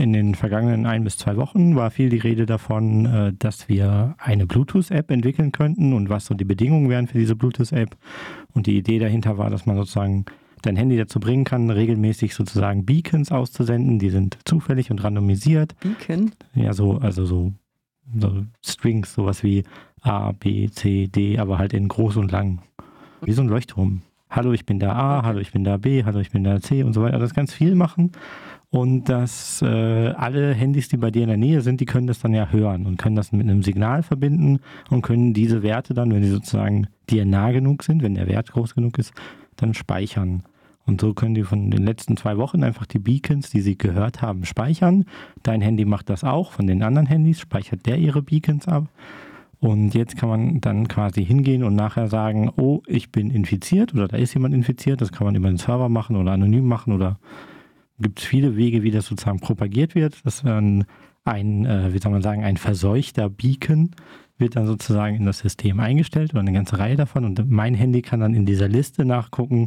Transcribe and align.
in 0.00 0.14
den 0.14 0.34
vergangenen 0.34 0.86
ein 0.86 1.04
bis 1.04 1.18
zwei 1.18 1.36
Wochen 1.36 1.76
war 1.76 1.90
viel 1.90 2.08
die 2.08 2.18
Rede 2.18 2.46
davon, 2.46 3.04
äh, 3.04 3.32
dass 3.38 3.68
wir 3.68 4.14
eine 4.18 4.46
Bluetooth-App 4.46 5.10
entwickeln 5.10 5.52
könnten 5.52 5.92
und 5.92 6.08
was 6.08 6.24
so 6.24 6.34
die 6.34 6.44
Bedingungen 6.44 6.88
wären 6.88 7.06
für 7.06 7.18
diese 7.18 7.36
Bluetooth-App. 7.36 7.96
Und 8.54 8.66
die 8.66 8.78
Idee 8.78 8.98
dahinter 8.98 9.36
war, 9.36 9.50
dass 9.50 9.66
man 9.66 9.76
sozusagen 9.76 10.24
dein 10.62 10.76
Handy 10.76 10.96
dazu 10.96 11.20
bringen 11.20 11.44
kann, 11.44 11.68
regelmäßig 11.68 12.34
sozusagen 12.34 12.86
Beacons 12.86 13.30
auszusenden. 13.30 13.98
Die 13.98 14.10
sind 14.10 14.38
zufällig 14.44 14.90
und 14.90 15.04
randomisiert. 15.04 15.74
Beacon? 15.80 16.32
Ja, 16.54 16.72
so, 16.72 16.98
also 16.98 17.26
so, 17.26 17.52
so 18.18 18.44
Strings, 18.64 19.12
sowas 19.14 19.42
wie 19.42 19.64
A, 20.00 20.32
B, 20.32 20.68
C, 20.70 21.08
D, 21.08 21.38
aber 21.38 21.58
halt 21.58 21.74
in 21.74 21.88
groß 21.88 22.16
und 22.16 22.32
lang. 22.32 22.62
Wie 23.22 23.32
so 23.32 23.42
ein 23.42 23.48
Leuchtturm. 23.48 24.00
Hallo, 24.30 24.52
ich 24.52 24.64
bin 24.64 24.78
da 24.78 24.92
A, 24.92 25.24
hallo, 25.24 25.40
ich 25.40 25.50
bin 25.50 25.64
da 25.64 25.76
B, 25.76 26.04
hallo, 26.04 26.20
ich 26.20 26.30
bin 26.30 26.44
da 26.44 26.60
C 26.60 26.84
und 26.84 26.92
so 26.92 27.02
weiter. 27.02 27.18
Das 27.18 27.34
ganz 27.34 27.52
viel 27.52 27.74
machen. 27.74 28.12
Und 28.70 29.08
dass 29.08 29.60
äh, 29.60 29.66
alle 29.66 30.54
Handys, 30.54 30.88
die 30.88 30.98
bei 30.98 31.10
dir 31.10 31.22
in 31.22 31.28
der 31.28 31.36
Nähe 31.36 31.62
sind, 31.62 31.80
die 31.80 31.84
können 31.84 32.06
das 32.06 32.20
dann 32.20 32.32
ja 32.32 32.48
hören 32.48 32.86
und 32.86 32.96
können 32.96 33.16
das 33.16 33.32
mit 33.32 33.42
einem 33.42 33.64
Signal 33.64 34.04
verbinden 34.04 34.60
und 34.88 35.02
können 35.02 35.34
diese 35.34 35.64
Werte 35.64 35.94
dann, 35.94 36.12
wenn 36.12 36.22
sie 36.22 36.30
sozusagen 36.30 36.86
dir 37.10 37.26
nah 37.26 37.50
genug 37.50 37.82
sind, 37.82 38.04
wenn 38.04 38.14
der 38.14 38.28
Wert 38.28 38.52
groß 38.52 38.76
genug 38.76 38.98
ist, 38.98 39.12
dann 39.56 39.74
speichern. 39.74 40.44
Und 40.86 41.00
so 41.00 41.12
können 41.12 41.34
die 41.34 41.42
von 41.42 41.72
den 41.72 41.84
letzten 41.84 42.16
zwei 42.16 42.36
Wochen 42.36 42.62
einfach 42.62 42.86
die 42.86 43.00
Beacons, 43.00 43.50
die 43.50 43.62
sie 43.62 43.76
gehört 43.76 44.22
haben, 44.22 44.44
speichern. 44.44 45.06
Dein 45.42 45.60
Handy 45.60 45.84
macht 45.84 46.08
das 46.08 46.22
auch. 46.22 46.52
Von 46.52 46.68
den 46.68 46.84
anderen 46.84 47.06
Handys 47.06 47.40
speichert 47.40 47.84
der 47.86 47.98
ihre 47.98 48.22
Beacons 48.22 48.68
ab. 48.68 48.86
Und 49.60 49.94
jetzt 49.94 50.16
kann 50.16 50.30
man 50.30 50.60
dann 50.62 50.88
quasi 50.88 51.24
hingehen 51.24 51.64
und 51.64 51.74
nachher 51.74 52.08
sagen, 52.08 52.50
oh, 52.56 52.82
ich 52.86 53.12
bin 53.12 53.30
infiziert 53.30 53.92
oder 53.92 54.08
da 54.08 54.16
ist 54.16 54.32
jemand 54.32 54.54
infiziert. 54.54 55.02
Das 55.02 55.12
kann 55.12 55.26
man 55.26 55.34
über 55.34 55.48
den 55.48 55.58
Server 55.58 55.90
machen 55.90 56.16
oder 56.16 56.32
anonym 56.32 56.66
machen 56.66 56.94
oder 56.94 57.18
gibt 57.98 58.20
es 58.20 58.24
viele 58.24 58.56
Wege, 58.56 58.82
wie 58.82 58.90
das 58.90 59.06
sozusagen 59.06 59.40
propagiert 59.40 59.94
wird. 59.94 60.24
Das 60.24 60.42
dann 60.42 60.84
ein, 61.24 61.66
äh, 61.66 61.92
wie 61.92 61.98
soll 61.98 62.12
man 62.12 62.22
sagen, 62.22 62.42
ein 62.42 62.56
verseuchter 62.56 63.28
Beacon 63.28 63.90
wird 64.38 64.56
dann 64.56 64.66
sozusagen 64.66 65.16
in 65.16 65.26
das 65.26 65.40
System 65.40 65.78
eingestellt 65.78 66.32
oder 66.32 66.40
eine 66.40 66.52
ganze 66.52 66.78
Reihe 66.78 66.96
davon. 66.96 67.26
Und 67.26 67.50
mein 67.50 67.74
Handy 67.74 68.00
kann 68.00 68.20
dann 68.20 68.34
in 68.34 68.46
dieser 68.46 68.68
Liste 68.68 69.04
nachgucken, 69.04 69.66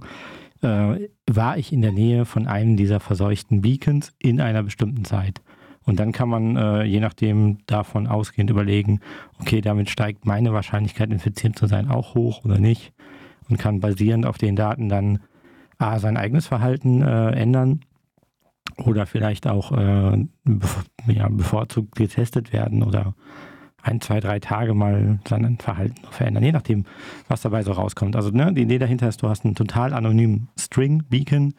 äh, 0.64 1.08
war 1.30 1.58
ich 1.58 1.72
in 1.72 1.82
der 1.82 1.92
Nähe 1.92 2.26
von 2.26 2.48
einem 2.48 2.78
dieser 2.78 3.00
verseuchten 3.00 3.62
Beacons 3.62 4.12
in 4.18 4.42
einer 4.42 4.64
bestimmten 4.64 5.06
Zeit. 5.06 5.42
Und 5.86 6.00
dann 6.00 6.12
kann 6.12 6.30
man 6.30 6.56
äh, 6.56 6.84
je 6.84 7.00
nachdem 7.00 7.58
davon 7.66 8.08
ausgehend 8.08 8.50
überlegen, 8.50 9.02
okay, 9.40 9.62
damit 9.62 9.90
steigt 9.90 10.26
meine 10.26 10.54
Wahrscheinlichkeit, 10.54 11.12
infiziert 11.12 11.58
zu 11.58 11.68
sein, 11.68 11.90
auch 11.90 12.16
hoch 12.16 12.46
oder 12.46 12.60
nicht. 12.60 12.94
Und 13.50 13.58
kann 13.58 13.82
basierend 13.82 14.26
auf 14.26 14.38
den 14.38 14.56
Daten 14.56 14.88
dann 14.88 15.20
A, 15.78 16.00
sein 16.00 16.16
eigenes 16.16 16.48
Verhalten 16.48 17.02
äh, 17.02 17.32
ändern 17.32 17.82
oder 18.78 19.06
vielleicht 19.06 19.48
auch 19.48 19.72
äh, 19.74 20.26
ja, 21.08 21.28
bevorzugt 21.30 21.96
getestet 21.96 22.54
werden 22.54 22.84
oder 22.84 23.14
ein, 23.82 24.00
zwei, 24.00 24.22
drei 24.22 24.40
Tage 24.40 24.74
mal 24.74 25.20
sein 25.28 25.58
Verhalten 25.60 26.02
verändern, 26.10 26.44
je 26.44 26.54
nachdem, 26.54 26.86
was 27.28 27.42
dabei 27.42 27.64
so 27.64 27.74
rauskommt. 27.74 28.16
Also 28.16 28.30
ne, 28.30 28.54
die 28.54 28.62
Idee 28.62 28.80
dahinter 28.80 29.10
ist, 29.10 29.22
du 29.22 29.30
hast 29.30 29.44
einen 29.44 29.56
total 29.56 29.94
anonymen 29.94 30.48
String-Beacon, 30.58 31.54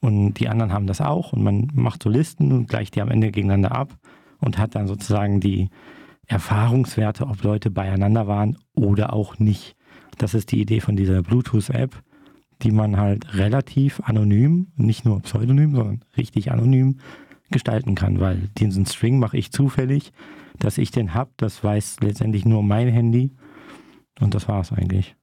und 0.00 0.34
die 0.34 0.48
anderen 0.48 0.72
haben 0.72 0.86
das 0.86 1.00
auch 1.00 1.32
und 1.32 1.42
man 1.42 1.68
macht 1.72 2.02
so 2.02 2.08
Listen 2.08 2.52
und 2.52 2.68
gleicht 2.68 2.94
die 2.94 3.02
am 3.02 3.10
Ende 3.10 3.30
gegeneinander 3.30 3.72
ab 3.72 3.98
und 4.40 4.58
hat 4.58 4.74
dann 4.74 4.86
sozusagen 4.86 5.40
die 5.40 5.70
Erfahrungswerte, 6.26 7.26
ob 7.26 7.42
Leute 7.42 7.70
beieinander 7.70 8.26
waren 8.26 8.58
oder 8.74 9.12
auch 9.12 9.38
nicht. 9.38 9.76
Das 10.18 10.34
ist 10.34 10.52
die 10.52 10.60
Idee 10.60 10.80
von 10.80 10.96
dieser 10.96 11.22
Bluetooth-App, 11.22 12.02
die 12.62 12.70
man 12.70 12.96
halt 12.96 13.34
relativ 13.34 14.00
anonym, 14.00 14.68
nicht 14.76 15.04
nur 15.04 15.20
pseudonym, 15.22 15.74
sondern 15.74 16.04
richtig 16.16 16.50
anonym 16.50 16.98
gestalten 17.50 17.94
kann, 17.94 18.20
weil 18.20 18.50
diesen 18.58 18.84
String 18.84 19.18
mache 19.18 19.38
ich 19.38 19.52
zufällig, 19.52 20.12
dass 20.58 20.76
ich 20.76 20.90
den 20.90 21.14
habe, 21.14 21.30
das 21.36 21.64
weiß 21.64 21.96
letztendlich 22.00 22.44
nur 22.44 22.62
mein 22.62 22.88
Handy 22.88 23.32
und 24.20 24.34
das 24.34 24.48
war 24.48 24.60
es 24.60 24.72
eigentlich. 24.72 25.16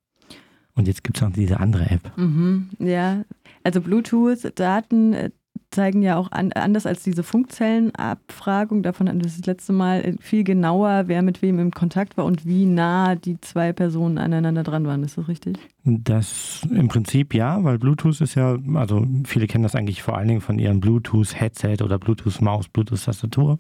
Und 0.76 0.88
jetzt 0.88 1.04
gibt 1.04 1.18
es 1.18 1.24
noch 1.24 1.32
diese 1.32 1.60
andere 1.60 1.90
App. 1.90 2.12
Mhm, 2.18 2.70
ja, 2.80 3.24
also 3.64 3.82
Bluetooth-Daten 3.82 5.14
äh, 5.14 5.30
zeigen 5.72 6.02
ja 6.02 6.18
auch 6.18 6.32
an, 6.32 6.52
anders 6.54 6.86
als 6.86 7.04
diese 7.04 7.24
Funkzellenabfragung, 7.24 8.82
davon 8.82 9.08
hatten 9.08 9.20
wir 9.20 9.26
das 9.26 9.46
letzte 9.46 9.74
Mal, 9.74 10.02
äh, 10.02 10.16
viel 10.20 10.44
genauer, 10.44 11.04
wer 11.08 11.22
mit 11.22 11.42
wem 11.42 11.60
im 11.60 11.72
Kontakt 11.72 12.18
war 12.18 12.26
und 12.26 12.46
wie 12.46 12.66
nah 12.66 13.16
die 13.16 13.40
zwei 13.42 13.74
Personen 13.74 14.18
aneinander 14.18 14.64
dran 14.64 14.86
waren. 14.86 15.04
Ist 15.04 15.18
das 15.18 15.28
richtig? 15.28 15.58
Das 15.84 16.62
im 16.72 16.88
Prinzip 16.88 17.34
ja, 17.34 17.64
weil 17.64 17.78
Bluetooth 17.78 18.22
ist 18.22 18.36
ja, 18.36 18.58
also 18.74 19.06
viele 19.26 19.48
kennen 19.48 19.64
das 19.64 19.76
eigentlich 19.76 20.02
vor 20.02 20.18
allen 20.18 20.28
Dingen 20.28 20.42
von 20.42 20.60
ihrem 20.60 20.80
Bluetooth-Headset 20.80 21.84
oder 21.84 22.00
Bluetooth-Maus, 22.00 22.70
Bluetooth-Tastatur. 22.70 23.60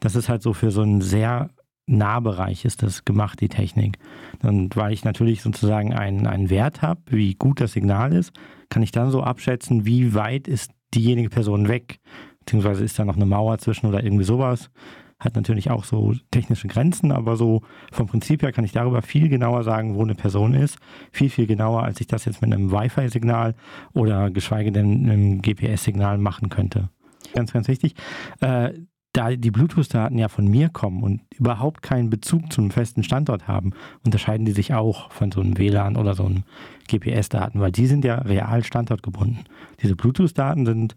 Das 0.00 0.16
ist 0.16 0.28
halt 0.28 0.42
so 0.42 0.52
für 0.52 0.70
so 0.70 0.82
einen 0.82 1.00
sehr 1.00 1.50
Nahbereich 1.86 2.64
ist 2.64 2.82
das 2.82 3.04
gemacht, 3.04 3.40
die 3.40 3.48
Technik. 3.48 3.98
Und 4.42 4.76
weil 4.76 4.92
ich 4.92 5.04
natürlich 5.04 5.42
sozusagen 5.42 5.92
einen, 5.92 6.26
einen 6.26 6.50
Wert 6.50 6.82
habe, 6.82 7.00
wie 7.06 7.34
gut 7.34 7.60
das 7.60 7.72
Signal 7.72 8.12
ist, 8.12 8.32
kann 8.70 8.82
ich 8.82 8.92
dann 8.92 9.10
so 9.10 9.22
abschätzen, 9.22 9.84
wie 9.84 10.14
weit 10.14 10.48
ist 10.48 10.70
diejenige 10.94 11.28
Person 11.28 11.68
weg, 11.68 11.98
beziehungsweise 12.40 12.84
ist 12.84 12.98
da 12.98 13.04
noch 13.04 13.16
eine 13.16 13.26
Mauer 13.26 13.58
zwischen 13.58 13.86
oder 13.86 14.02
irgendwie 14.02 14.24
sowas. 14.24 14.70
Hat 15.18 15.36
natürlich 15.36 15.70
auch 15.70 15.84
so 15.84 16.14
technische 16.30 16.68
Grenzen, 16.68 17.12
aber 17.12 17.36
so 17.36 17.62
vom 17.92 18.06
Prinzip 18.06 18.42
her 18.42 18.52
kann 18.52 18.64
ich 18.64 18.72
darüber 18.72 19.00
viel 19.00 19.28
genauer 19.28 19.62
sagen, 19.62 19.94
wo 19.94 20.02
eine 20.02 20.14
Person 20.14 20.54
ist. 20.54 20.78
Viel, 21.12 21.30
viel 21.30 21.46
genauer, 21.46 21.82
als 21.82 22.00
ich 22.00 22.06
das 22.06 22.24
jetzt 22.24 22.42
mit 22.42 22.52
einem 22.52 22.72
Wi-Fi-Signal 22.72 23.54
oder 23.92 24.30
geschweige 24.30 24.72
denn 24.72 25.08
einem 25.08 25.40
GPS-Signal 25.40 26.18
machen 26.18 26.48
könnte. 26.48 26.90
Ganz, 27.32 27.52
ganz 27.52 27.68
wichtig. 27.68 27.94
Äh, 28.40 28.72
da 29.14 29.34
die 29.36 29.50
Bluetooth-Daten 29.52 30.18
ja 30.18 30.28
von 30.28 30.46
mir 30.46 30.68
kommen 30.68 31.02
und 31.02 31.20
überhaupt 31.30 31.82
keinen 31.82 32.10
Bezug 32.10 32.52
zu 32.52 32.60
einem 32.60 32.72
festen 32.72 33.04
Standort 33.04 33.48
haben, 33.48 33.70
unterscheiden 34.04 34.44
die 34.44 34.52
sich 34.52 34.74
auch 34.74 35.10
von 35.12 35.30
so 35.30 35.40
einem 35.40 35.56
WLAN 35.56 35.96
oder 35.96 36.14
so 36.14 36.26
einem 36.26 36.42
GPS-Daten, 36.88 37.60
weil 37.60 37.72
die 37.72 37.86
sind 37.86 38.04
ja 38.04 38.16
real 38.16 38.64
standortgebunden. 38.64 39.44
Diese 39.80 39.94
Bluetooth-Daten 39.94 40.66
sind, 40.66 40.96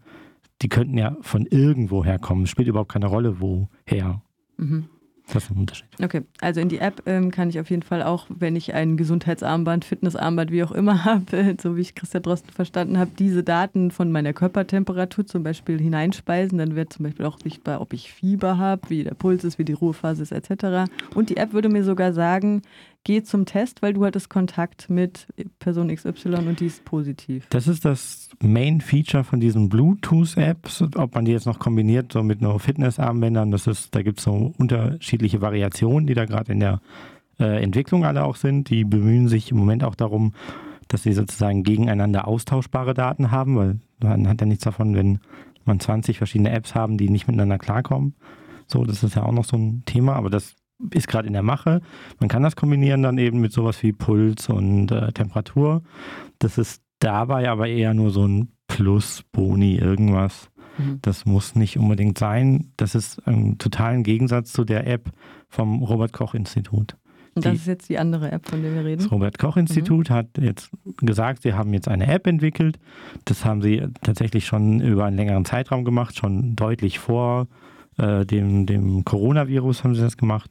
die 0.62 0.68
könnten 0.68 0.98
ja 0.98 1.16
von 1.22 1.46
irgendwo 1.46 2.04
herkommen. 2.04 2.44
Es 2.44 2.50
spielt 2.50 2.68
überhaupt 2.68 2.92
keine 2.92 3.06
Rolle, 3.06 3.40
woher. 3.40 4.20
Mhm. 4.56 4.88
Das 5.32 5.44
ist 5.44 5.50
ein 5.50 5.58
Unterschied. 5.58 5.86
Okay, 6.02 6.22
also 6.40 6.60
in 6.60 6.68
die 6.68 6.78
App 6.78 7.02
ähm, 7.06 7.30
kann 7.30 7.50
ich 7.50 7.60
auf 7.60 7.68
jeden 7.68 7.82
Fall 7.82 8.02
auch, 8.02 8.26
wenn 8.30 8.56
ich 8.56 8.72
ein 8.72 8.96
Gesundheitsarmband, 8.96 9.84
Fitnessarmband, 9.84 10.50
wie 10.50 10.62
auch 10.62 10.72
immer 10.72 11.04
habe, 11.04 11.56
so 11.60 11.76
wie 11.76 11.82
ich 11.82 11.94
Christian 11.94 12.22
Drosten 12.22 12.50
verstanden 12.50 12.98
habe, 12.98 13.10
diese 13.18 13.42
Daten 13.42 13.90
von 13.90 14.10
meiner 14.10 14.32
Körpertemperatur 14.32 15.26
zum 15.26 15.42
Beispiel 15.42 15.78
hineinspeisen. 15.78 16.58
Dann 16.58 16.76
wird 16.76 16.92
zum 16.92 17.04
Beispiel 17.04 17.26
auch 17.26 17.38
sichtbar, 17.38 17.80
ob 17.80 17.92
ich 17.92 18.12
Fieber 18.12 18.56
habe, 18.56 18.88
wie 18.88 19.04
der 19.04 19.14
Puls 19.14 19.44
ist, 19.44 19.58
wie 19.58 19.64
die 19.64 19.74
Ruhephase 19.74 20.22
ist, 20.22 20.32
etc. 20.32 20.90
Und 21.14 21.28
die 21.28 21.36
App 21.36 21.52
würde 21.52 21.68
mir 21.68 21.84
sogar 21.84 22.12
sagen, 22.14 22.62
geh 23.08 23.22
zum 23.22 23.46
Test, 23.46 23.80
weil 23.80 23.94
du 23.94 24.04
hattest 24.04 24.28
Kontakt 24.28 24.90
mit 24.90 25.28
Person 25.60 25.88
XY 25.88 26.34
und 26.46 26.60
die 26.60 26.66
ist 26.66 26.84
positiv. 26.84 27.46
Das 27.48 27.66
ist 27.66 27.86
das 27.86 28.28
Main 28.42 28.82
Feature 28.82 29.24
von 29.24 29.40
diesen 29.40 29.70
Bluetooth-Apps. 29.70 30.82
Ob 30.94 31.14
man 31.14 31.24
die 31.24 31.32
jetzt 31.32 31.46
noch 31.46 31.58
kombiniert, 31.58 32.12
so 32.12 32.22
mit 32.22 32.42
nur 32.42 32.60
Fitnessarmbändern, 32.60 33.50
das 33.50 33.66
ist, 33.66 33.94
da 33.94 34.02
gibt 34.02 34.18
es 34.18 34.24
so 34.24 34.52
unterschiedliche 34.58 35.40
Variationen, 35.40 36.06
die 36.06 36.12
da 36.12 36.26
gerade 36.26 36.52
in 36.52 36.60
der 36.60 36.82
äh, 37.40 37.62
Entwicklung 37.62 38.04
alle 38.04 38.24
auch 38.24 38.36
sind. 38.36 38.68
Die 38.68 38.84
bemühen 38.84 39.26
sich 39.26 39.50
im 39.52 39.56
Moment 39.56 39.84
auch 39.84 39.94
darum, 39.94 40.34
dass 40.88 41.02
sie 41.02 41.14
sozusagen 41.14 41.62
gegeneinander 41.62 42.28
austauschbare 42.28 42.92
Daten 42.92 43.30
haben, 43.30 43.56
weil 43.56 43.80
man 44.02 44.28
hat 44.28 44.42
ja 44.42 44.46
nichts 44.46 44.64
davon, 44.64 44.94
wenn 44.94 45.20
man 45.64 45.80
20 45.80 46.18
verschiedene 46.18 46.50
Apps 46.50 46.74
haben, 46.74 46.98
die 46.98 47.08
nicht 47.08 47.26
miteinander 47.26 47.56
klarkommen. 47.56 48.16
So, 48.66 48.84
das 48.84 49.02
ist 49.02 49.16
ja 49.16 49.22
auch 49.22 49.32
noch 49.32 49.46
so 49.46 49.56
ein 49.56 49.82
Thema, 49.86 50.12
aber 50.12 50.28
das 50.28 50.56
ist 50.92 51.08
gerade 51.08 51.26
in 51.26 51.32
der 51.32 51.42
Mache. 51.42 51.80
Man 52.20 52.28
kann 52.28 52.42
das 52.42 52.56
kombinieren 52.56 53.02
dann 53.02 53.18
eben 53.18 53.40
mit 53.40 53.52
sowas 53.52 53.82
wie 53.82 53.92
Puls 53.92 54.48
und 54.48 54.90
äh, 54.90 55.12
Temperatur. 55.12 55.82
Das 56.38 56.58
ist 56.58 56.82
dabei 57.00 57.48
aber 57.50 57.68
eher 57.68 57.94
nur 57.94 58.10
so 58.10 58.26
ein 58.26 58.52
Plus, 58.66 59.24
Boni, 59.32 59.76
irgendwas. 59.76 60.50
Mhm. 60.78 60.98
Das 61.02 61.24
muss 61.24 61.54
nicht 61.54 61.78
unbedingt 61.78 62.18
sein. 62.18 62.72
Das 62.76 62.94
ist 62.94 63.20
im 63.26 63.58
totalen 63.58 64.02
Gegensatz 64.02 64.52
zu 64.52 64.64
der 64.64 64.86
App 64.86 65.10
vom 65.48 65.82
Robert 65.82 66.12
Koch 66.12 66.34
Institut. 66.34 66.96
Und 67.34 67.44
das 67.44 67.52
die, 67.52 67.58
ist 67.58 67.66
jetzt 67.66 67.88
die 67.88 67.98
andere 67.98 68.30
App, 68.32 68.48
von 68.48 68.62
der 68.62 68.74
wir 68.74 68.84
reden. 68.84 69.02
Das 69.02 69.10
Robert 69.10 69.38
Koch 69.38 69.56
Institut 69.56 70.10
mhm. 70.10 70.14
hat 70.14 70.26
jetzt 70.38 70.70
gesagt, 70.98 71.42
sie 71.42 71.54
haben 71.54 71.72
jetzt 71.72 71.88
eine 71.88 72.06
App 72.06 72.26
entwickelt. 72.26 72.78
Das 73.24 73.44
haben 73.44 73.62
sie 73.62 73.82
tatsächlich 74.02 74.46
schon 74.46 74.80
über 74.80 75.04
einen 75.04 75.16
längeren 75.16 75.44
Zeitraum 75.44 75.84
gemacht, 75.84 76.16
schon 76.16 76.56
deutlich 76.56 76.98
vor 76.98 77.48
äh, 77.98 78.24
dem, 78.24 78.66
dem 78.66 79.04
Coronavirus 79.04 79.84
haben 79.84 79.94
sie 79.94 80.02
das 80.02 80.16
gemacht 80.16 80.50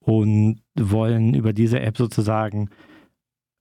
und 0.00 0.60
wollen 0.78 1.34
über 1.34 1.52
diese 1.52 1.80
App 1.80 1.96
sozusagen 1.96 2.70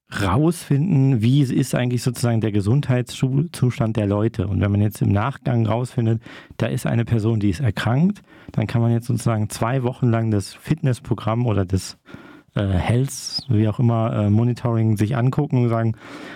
rausfinden, 0.09 1.21
wie 1.21 1.41
ist 1.41 1.75
eigentlich 1.75 2.01
sozusagen 2.01 2.39
der 2.39 2.53
Gesundheitszustand 2.53 3.97
der 3.97 4.07
Leute. 4.07 4.47
Und 4.47 4.62
wenn 4.62 4.71
man 4.71 4.81
jetzt 4.81 5.01
im 5.01 5.12
Nachgang 5.12 5.65
rausfindet, 5.65 6.21
da 6.56 6.68
ist 6.68 6.85
eine 6.85 7.03
Person, 7.03 7.41
die 7.41 7.50
ist 7.50 7.59
erkrankt, 7.59 8.21
dann 8.53 8.68
kann 8.68 8.81
man 8.81 8.91
jetzt 8.91 9.07
sozusagen 9.07 9.50
zwei 9.50 9.83
Wochen 9.83 10.07
lang 10.07 10.31
das 10.31 10.53
Fitnessprogramm 10.53 11.45
oder 11.45 11.65
das 11.65 11.97
Health, 12.62 13.45
wie 13.50 13.68
auch 13.68 13.80
immer, 13.80 14.13
äh, 14.13 14.30
Monitoring 14.30 14.98
sich 14.98 15.15
angucken 15.15 15.63
und 15.63 15.69
sagen, 15.69 15.95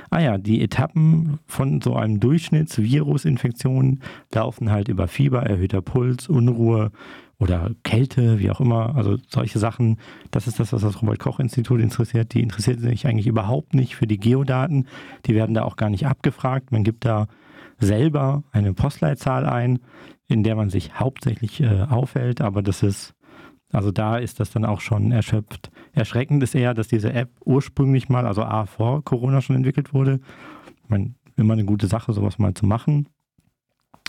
ah 0.10 0.20
ja, 0.20 0.38
die 0.38 0.62
Etappen 0.62 1.40
von 1.46 1.82
so 1.82 1.96
einem 1.96 2.20
Durchschnittsvirusinfektion 2.20 4.02
laufen 4.34 4.72
halt 4.72 4.88
über 4.88 5.08
Fieber, 5.08 5.44
erhöhter 5.44 5.82
Puls, 5.82 6.28
Unruhe 6.28 6.92
oder 7.40 7.72
Kälte, 7.84 8.40
wie 8.40 8.52
auch 8.52 8.62
immer. 8.62 8.96
Also 8.96 9.18
solche 9.28 9.58
Sachen, 9.58 9.98
das 10.30 10.48
ist 10.48 10.60
das, 10.60 10.72
was 10.74 10.84
das 10.84 11.02
Robert-Koch-Institut 11.02 11.82
interessiert. 11.82 12.34
Die 12.34 12.42
interessiert 12.42 12.80
sich 12.80 13.08
eigentlich 13.08 13.28
überhaupt 13.28 13.74
nicht 13.74 13.96
für 13.96 14.06
die 14.06 14.20
Geodaten. 14.20 14.86
Die 15.26 15.34
werden 15.34 15.56
da 15.56 15.64
auch 15.64 15.76
gar 15.76 15.90
nicht 15.90 16.06
abgefragt. 16.06 16.72
Man 16.72 16.84
gibt 16.84 17.04
da 17.04 17.28
selber 17.80 18.44
eine 18.52 18.74
Postleitzahl 18.74 19.48
ein, 19.48 19.80
in 20.28 20.44
der 20.44 20.56
man 20.56 20.70
sich 20.70 21.00
hauptsächlich 21.00 21.62
äh, 21.62 21.86
aufhält, 21.90 22.42
aber 22.42 22.62
das 22.62 22.84
ist 22.84 23.16
also 23.72 23.92
da 23.92 24.18
ist 24.18 24.40
das 24.40 24.52
dann 24.52 24.66
auch 24.66 24.82
schon 24.82 25.12
erschöpft. 25.12 25.72
Erschreckend 25.94 26.44
ist 26.44 26.56
eher, 26.56 26.74
dass 26.74 26.88
diese 26.88 27.14
App 27.14 27.30
ursprünglich 27.46 28.10
mal, 28.10 28.26
also 28.26 28.44
A, 28.44 28.66
vor 28.66 29.04
Corona 29.04 29.42
schon 29.42 29.56
entwickelt 29.56 29.94
wurde. 29.94 30.20
Ich 30.84 30.90
meine, 30.90 31.14
immer 31.38 31.54
eine 31.54 31.66
gute 31.66 31.88
Sache, 31.88 32.14
sowas 32.14 32.40
mal 32.40 32.54
zu 32.54 32.66
machen. 32.66 33.08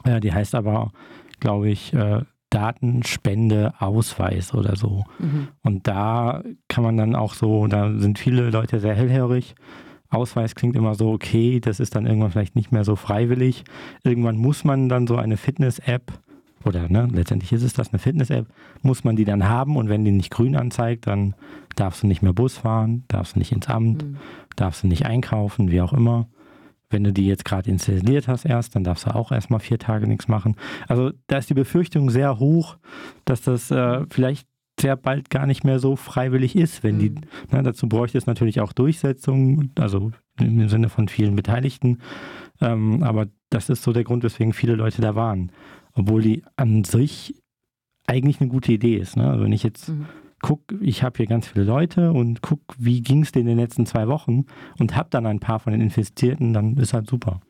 Äh, 0.04 0.20
die 0.20 0.32
heißt 0.32 0.54
aber, 0.54 0.92
glaube 1.40 1.70
ich, 1.70 1.92
äh, 1.94 2.22
Datenspende 2.50 3.72
Ausweis 3.78 4.52
oder 4.52 4.76
so. 4.76 5.04
Mhm. 5.18 5.48
Und 5.62 5.86
da 5.88 6.42
kann 6.68 6.84
man 6.84 6.98
dann 6.98 7.14
auch 7.14 7.32
so, 7.32 7.66
da 7.66 7.90
sind 7.98 8.18
viele 8.18 8.50
Leute 8.50 8.78
sehr 8.78 8.94
hellhörig. 8.94 9.54
Ausweis 10.10 10.54
klingt 10.54 10.76
immer 10.76 10.94
so, 10.94 11.12
okay, 11.12 11.60
das 11.60 11.80
ist 11.80 11.96
dann 11.96 12.04
irgendwann 12.04 12.30
vielleicht 12.30 12.54
nicht 12.54 12.70
mehr 12.70 12.84
so 12.84 12.94
freiwillig. 12.94 13.64
Irgendwann 14.04 14.36
muss 14.36 14.64
man 14.64 14.90
dann 14.90 15.06
so 15.06 15.16
eine 15.16 15.38
Fitness-App 15.38 16.12
oder 16.64 16.88
ne, 16.88 17.08
letztendlich 17.12 17.52
ist 17.52 17.62
es 17.62 17.72
das, 17.72 17.90
eine 17.90 17.98
Fitness-App, 17.98 18.46
muss 18.82 19.04
man 19.04 19.16
die 19.16 19.24
dann 19.24 19.48
haben 19.48 19.76
und 19.76 19.88
wenn 19.88 20.04
die 20.04 20.10
nicht 20.10 20.30
grün 20.30 20.56
anzeigt, 20.56 21.06
dann 21.06 21.34
darfst 21.76 22.02
du 22.02 22.06
nicht 22.06 22.22
mehr 22.22 22.32
Bus 22.32 22.58
fahren, 22.58 23.04
darfst 23.08 23.34
du 23.34 23.38
nicht 23.38 23.52
ins 23.52 23.68
Amt, 23.68 24.04
mhm. 24.04 24.16
darfst 24.56 24.82
du 24.82 24.86
nicht 24.86 25.06
einkaufen, 25.06 25.70
wie 25.70 25.80
auch 25.80 25.92
immer. 25.92 26.28
Wenn 26.90 27.04
du 27.04 27.12
die 27.12 27.26
jetzt 27.26 27.44
gerade 27.44 27.70
installiert 27.70 28.28
hast 28.28 28.44
erst, 28.44 28.76
dann 28.76 28.84
darfst 28.84 29.06
du 29.06 29.14
auch 29.14 29.32
erstmal 29.32 29.60
vier 29.60 29.78
Tage 29.78 30.06
nichts 30.06 30.28
machen. 30.28 30.56
Also 30.88 31.12
da 31.26 31.38
ist 31.38 31.48
die 31.48 31.54
Befürchtung 31.54 32.10
sehr 32.10 32.38
hoch, 32.38 32.76
dass 33.24 33.40
das 33.40 33.70
äh, 33.70 34.04
vielleicht 34.10 34.46
sehr 34.80 34.96
bald 34.96 35.30
gar 35.30 35.46
nicht 35.46 35.64
mehr 35.64 35.78
so 35.78 35.96
freiwillig 35.96 36.56
ist, 36.56 36.82
wenn 36.82 36.96
mhm. 36.96 37.00
die, 37.00 37.14
ne, 37.50 37.62
dazu 37.62 37.88
bräuchte 37.88 38.18
es 38.18 38.26
natürlich 38.26 38.60
auch 38.60 38.72
Durchsetzung, 38.72 39.70
also 39.78 40.12
im 40.38 40.68
Sinne 40.68 40.88
von 40.88 41.08
vielen 41.08 41.36
Beteiligten. 41.36 41.98
Ähm, 42.60 43.02
aber 43.02 43.26
das 43.50 43.68
ist 43.68 43.82
so 43.82 43.92
der 43.92 44.04
Grund, 44.04 44.22
weswegen 44.22 44.52
viele 44.52 44.74
Leute 44.74 45.00
da 45.00 45.14
waren 45.14 45.50
obwohl 45.94 46.22
die 46.22 46.42
an 46.56 46.84
sich 46.84 47.34
eigentlich 48.06 48.40
eine 48.40 48.50
gute 48.50 48.72
Idee 48.72 48.96
ist. 48.96 49.16
Ne? 49.16 49.28
Also 49.28 49.44
wenn 49.44 49.52
ich 49.52 49.62
jetzt 49.62 49.88
mhm. 49.88 50.06
gucke, 50.40 50.76
ich 50.80 51.02
habe 51.02 51.16
hier 51.16 51.26
ganz 51.26 51.48
viele 51.48 51.64
Leute 51.64 52.12
und 52.12 52.42
gucke, 52.42 52.74
wie 52.78 53.00
ging 53.00 53.22
es 53.22 53.32
denen 53.32 53.48
in 53.48 53.56
den 53.56 53.64
letzten 53.64 53.86
zwei 53.86 54.08
Wochen 54.08 54.46
und 54.78 54.96
habe 54.96 55.08
dann 55.10 55.26
ein 55.26 55.40
paar 55.40 55.60
von 55.60 55.72
den 55.72 55.80
Infizierten, 55.80 56.52
dann 56.52 56.76
ist 56.76 56.94
halt 56.94 57.08
super. 57.08 57.40